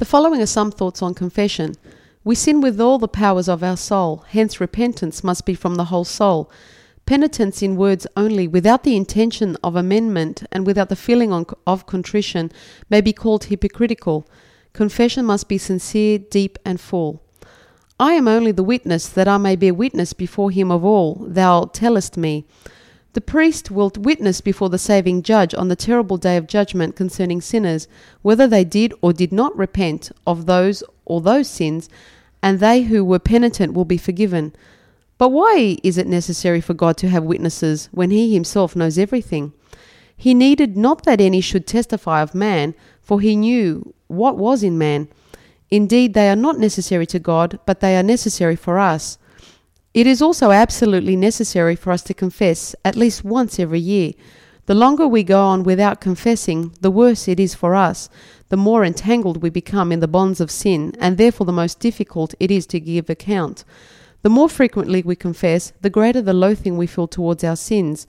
The 0.00 0.06
following 0.06 0.40
are 0.40 0.46
some 0.46 0.70
thoughts 0.70 1.02
on 1.02 1.12
confession. 1.12 1.74
We 2.24 2.34
sin 2.34 2.62
with 2.62 2.80
all 2.80 2.98
the 2.98 3.06
powers 3.06 3.50
of 3.50 3.62
our 3.62 3.76
soul, 3.76 4.24
hence 4.28 4.58
repentance 4.58 5.22
must 5.22 5.44
be 5.44 5.54
from 5.54 5.74
the 5.74 5.84
whole 5.84 6.06
soul. 6.06 6.50
Penitence 7.04 7.60
in 7.60 7.76
words 7.76 8.06
only, 8.16 8.48
without 8.48 8.82
the 8.82 8.96
intention 8.96 9.58
of 9.62 9.76
amendment 9.76 10.44
and 10.50 10.64
without 10.64 10.88
the 10.88 10.96
feeling 10.96 11.44
of 11.66 11.84
contrition, 11.84 12.50
may 12.88 13.02
be 13.02 13.12
called 13.12 13.44
hypocritical. 13.44 14.26
Confession 14.72 15.26
must 15.26 15.48
be 15.48 15.58
sincere, 15.58 16.18
deep, 16.18 16.58
and 16.64 16.80
full. 16.80 17.22
I 17.98 18.14
am 18.14 18.26
only 18.26 18.52
the 18.52 18.62
witness 18.62 19.06
that 19.06 19.28
I 19.28 19.36
may 19.36 19.54
bear 19.54 19.74
witness 19.74 20.14
before 20.14 20.50
him 20.50 20.70
of 20.70 20.82
all 20.82 21.26
thou 21.28 21.64
tellest 21.64 22.16
me. 22.16 22.46
The 23.12 23.20
priest 23.20 23.70
will 23.72 23.90
witness 23.96 24.40
before 24.40 24.68
the 24.68 24.78
saving 24.78 25.22
judge 25.22 25.52
on 25.54 25.68
the 25.68 25.76
terrible 25.76 26.16
day 26.16 26.36
of 26.36 26.46
judgment 26.46 26.94
concerning 26.94 27.40
sinners, 27.40 27.88
whether 28.22 28.46
they 28.46 28.62
did 28.62 28.94
or 29.00 29.12
did 29.12 29.32
not 29.32 29.56
repent 29.56 30.12
of 30.26 30.46
those 30.46 30.84
or 31.04 31.20
those 31.20 31.48
sins, 31.48 31.88
and 32.42 32.60
they 32.60 32.82
who 32.82 33.04
were 33.04 33.18
penitent 33.18 33.74
will 33.74 33.84
be 33.84 33.98
forgiven. 33.98 34.54
But 35.18 35.30
why 35.30 35.76
is 35.82 35.98
it 35.98 36.06
necessary 36.06 36.60
for 36.60 36.72
God 36.72 36.96
to 36.98 37.08
have 37.08 37.24
witnesses 37.24 37.88
when 37.90 38.10
he 38.10 38.32
himself 38.32 38.76
knows 38.76 38.96
everything? 38.96 39.52
He 40.16 40.32
needed 40.32 40.76
not 40.76 41.04
that 41.04 41.20
any 41.20 41.40
should 41.40 41.66
testify 41.66 42.22
of 42.22 42.34
man, 42.34 42.74
for 43.02 43.20
he 43.20 43.34
knew 43.34 43.92
what 44.06 44.38
was 44.38 44.62
in 44.62 44.78
man. 44.78 45.08
Indeed, 45.70 46.14
they 46.14 46.30
are 46.30 46.36
not 46.36 46.58
necessary 46.58 47.06
to 47.06 47.18
God, 47.18 47.58
but 47.66 47.80
they 47.80 47.96
are 47.96 48.02
necessary 48.02 48.56
for 48.56 48.78
us. 48.78 49.18
It 49.92 50.06
is 50.06 50.22
also 50.22 50.52
absolutely 50.52 51.16
necessary 51.16 51.74
for 51.74 51.90
us 51.90 52.02
to 52.04 52.14
confess 52.14 52.76
at 52.84 52.94
least 52.94 53.24
once 53.24 53.58
every 53.58 53.80
year. 53.80 54.12
The 54.66 54.74
longer 54.74 55.08
we 55.08 55.24
go 55.24 55.42
on 55.42 55.64
without 55.64 56.00
confessing, 56.00 56.72
the 56.80 56.92
worse 56.92 57.26
it 57.26 57.40
is 57.40 57.56
for 57.56 57.74
us, 57.74 58.08
the 58.50 58.56
more 58.56 58.84
entangled 58.84 59.42
we 59.42 59.50
become 59.50 59.90
in 59.90 59.98
the 59.98 60.06
bonds 60.06 60.40
of 60.40 60.48
sin, 60.48 60.94
and 61.00 61.18
therefore 61.18 61.44
the 61.44 61.52
most 61.52 61.80
difficult 61.80 62.36
it 62.38 62.52
is 62.52 62.66
to 62.68 62.78
give 62.78 63.10
account. 63.10 63.64
The 64.22 64.28
more 64.28 64.48
frequently 64.48 65.02
we 65.02 65.16
confess, 65.16 65.72
the 65.80 65.90
greater 65.90 66.22
the 66.22 66.34
loathing 66.34 66.76
we 66.76 66.86
feel 66.86 67.08
towards 67.08 67.42
our 67.42 67.56
sins. 67.56 68.06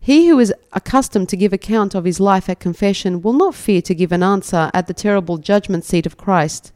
He 0.00 0.26
who 0.26 0.40
is 0.40 0.52
accustomed 0.72 1.28
to 1.28 1.36
give 1.36 1.52
account 1.52 1.94
of 1.94 2.04
his 2.04 2.18
life 2.18 2.48
at 2.48 2.58
confession 2.58 3.22
will 3.22 3.34
not 3.34 3.54
fear 3.54 3.80
to 3.82 3.94
give 3.94 4.10
an 4.10 4.24
answer 4.24 4.72
at 4.74 4.88
the 4.88 4.94
terrible 4.94 5.38
judgment 5.38 5.84
seat 5.84 6.04
of 6.04 6.16
Christ. 6.16 6.72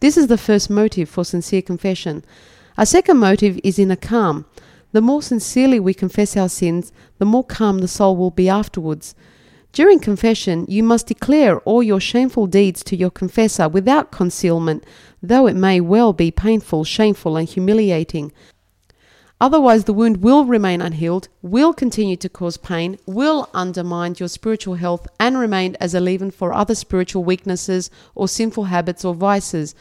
This 0.00 0.16
is 0.16 0.28
the 0.28 0.38
first 0.38 0.70
motive 0.70 1.10
for 1.10 1.24
sincere 1.24 1.60
confession. 1.60 2.24
A 2.78 2.86
second 2.86 3.18
motive 3.18 3.60
is 3.62 3.78
in 3.78 3.90
a 3.90 3.96
calm. 3.96 4.46
The 4.92 5.00
more 5.00 5.22
sincerely 5.22 5.78
we 5.78 5.94
confess 5.94 6.36
our 6.36 6.48
sins, 6.48 6.92
the 7.18 7.24
more 7.24 7.44
calm 7.44 7.78
the 7.78 7.88
soul 7.88 8.16
will 8.16 8.30
be 8.30 8.48
afterwards. 8.48 9.14
During 9.72 10.00
confession, 10.00 10.66
you 10.68 10.82
must 10.82 11.06
declare 11.06 11.60
all 11.60 11.82
your 11.82 12.00
shameful 12.00 12.46
deeds 12.46 12.82
to 12.84 12.96
your 12.96 13.10
confessor 13.10 13.68
without 13.68 14.12
concealment, 14.12 14.84
though 15.22 15.46
it 15.46 15.56
may 15.56 15.80
well 15.80 16.12
be 16.12 16.30
painful, 16.30 16.84
shameful, 16.84 17.36
and 17.36 17.48
humiliating. 17.48 18.32
Otherwise, 19.40 19.84
the 19.84 19.92
wound 19.92 20.18
will 20.18 20.44
remain 20.44 20.80
unhealed, 20.80 21.28
will 21.42 21.72
continue 21.72 22.16
to 22.16 22.28
cause 22.28 22.56
pain, 22.56 22.98
will 23.06 23.50
undermine 23.52 24.14
your 24.18 24.28
spiritual 24.28 24.74
health, 24.74 25.08
and 25.18 25.38
remain 25.38 25.74
as 25.80 25.94
a 25.94 26.00
leaven 26.00 26.30
for 26.30 26.52
other 26.52 26.74
spiritual 26.74 27.24
weaknesses 27.24 27.90
or 28.14 28.28
sinful 28.28 28.64
habits 28.64 29.04
or 29.04 29.14
vices. 29.14 29.74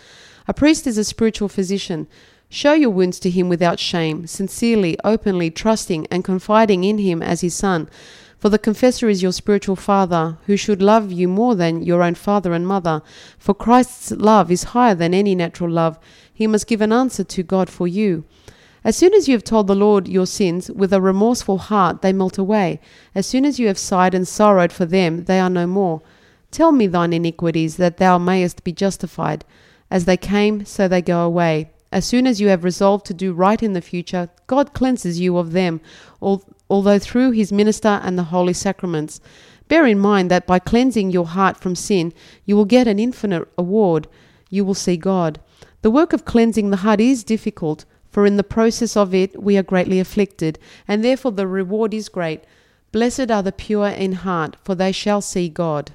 A 0.47 0.53
priest 0.53 0.87
is 0.87 0.97
a 0.97 1.03
spiritual 1.03 1.47
physician. 1.47 2.07
Show 2.53 2.73
your 2.73 2.89
wounds 2.89 3.17
to 3.21 3.29
him 3.29 3.47
without 3.47 3.79
shame, 3.79 4.27
sincerely, 4.27 4.97
openly, 5.05 5.49
trusting, 5.49 6.05
and 6.11 6.21
confiding 6.21 6.83
in 6.83 6.97
him 6.97 7.23
as 7.23 7.39
his 7.39 7.55
son. 7.55 7.89
For 8.39 8.49
the 8.49 8.59
confessor 8.59 9.07
is 9.07 9.23
your 9.23 9.31
spiritual 9.31 9.77
father, 9.77 10.37
who 10.47 10.57
should 10.57 10.81
love 10.81 11.13
you 11.13 11.29
more 11.29 11.55
than 11.55 11.81
your 11.81 12.03
own 12.03 12.15
father 12.15 12.51
and 12.51 12.67
mother. 12.67 13.03
For 13.39 13.53
Christ's 13.53 14.11
love 14.11 14.51
is 14.51 14.75
higher 14.75 14.93
than 14.93 15.13
any 15.13 15.33
natural 15.33 15.69
love. 15.69 15.97
He 16.33 16.45
must 16.45 16.67
give 16.67 16.81
an 16.81 16.91
answer 16.91 17.23
to 17.23 17.41
God 17.41 17.69
for 17.69 17.87
you. 17.87 18.25
As 18.83 18.97
soon 18.97 19.13
as 19.13 19.29
you 19.29 19.33
have 19.33 19.45
told 19.45 19.67
the 19.67 19.73
Lord 19.73 20.09
your 20.09 20.25
sins 20.25 20.69
with 20.69 20.91
a 20.91 20.99
remorseful 20.99 21.57
heart, 21.57 22.01
they 22.01 22.11
melt 22.11 22.37
away. 22.37 22.81
As 23.15 23.25
soon 23.25 23.45
as 23.45 23.59
you 23.59 23.67
have 23.67 23.77
sighed 23.77 24.13
and 24.13 24.27
sorrowed 24.27 24.73
for 24.73 24.83
them, 24.83 25.23
they 25.23 25.39
are 25.39 25.49
no 25.49 25.67
more. 25.67 26.01
Tell 26.51 26.73
me 26.73 26.87
thine 26.87 27.13
iniquities, 27.13 27.77
that 27.77 27.95
thou 27.95 28.17
mayest 28.17 28.65
be 28.65 28.73
justified. 28.73 29.45
As 29.89 30.03
they 30.03 30.17
came, 30.17 30.65
so 30.65 30.89
they 30.89 31.01
go 31.01 31.21
away. 31.25 31.71
As 31.91 32.05
soon 32.05 32.25
as 32.25 32.39
you 32.39 32.47
have 32.47 32.63
resolved 32.63 33.05
to 33.07 33.13
do 33.13 33.33
right 33.33 33.61
in 33.61 33.73
the 33.73 33.81
future, 33.81 34.29
God 34.47 34.73
cleanses 34.73 35.19
you 35.19 35.37
of 35.37 35.51
them, 35.51 35.81
although 36.21 36.99
through 36.99 37.31
his 37.31 37.51
minister 37.51 37.99
and 38.03 38.17
the 38.17 38.25
holy 38.25 38.53
sacraments. 38.53 39.19
Bear 39.67 39.85
in 39.85 39.99
mind 39.99 40.31
that 40.31 40.47
by 40.47 40.59
cleansing 40.59 41.11
your 41.11 41.27
heart 41.27 41.57
from 41.57 41.75
sin, 41.75 42.13
you 42.45 42.55
will 42.55 42.65
get 42.65 42.87
an 42.87 42.99
infinite 42.99 43.47
reward. 43.57 44.07
You 44.49 44.63
will 44.65 44.73
see 44.73 44.97
God. 44.97 45.39
The 45.81 45.91
work 45.91 46.13
of 46.13 46.25
cleansing 46.25 46.69
the 46.69 46.77
heart 46.77 47.01
is 47.01 47.23
difficult, 47.23 47.85
for 48.09 48.25
in 48.25 48.37
the 48.37 48.43
process 48.43 48.95
of 48.95 49.13
it 49.13 49.41
we 49.41 49.57
are 49.57 49.63
greatly 49.63 49.99
afflicted, 49.99 50.59
and 50.87 51.03
therefore 51.03 51.31
the 51.31 51.47
reward 51.47 51.93
is 51.93 52.09
great. 52.09 52.43
Blessed 52.91 53.31
are 53.31 53.41
the 53.43 53.53
pure 53.53 53.87
in 53.87 54.11
heart, 54.13 54.57
for 54.63 54.75
they 54.75 54.91
shall 54.91 55.21
see 55.21 55.47
God. 55.47 55.93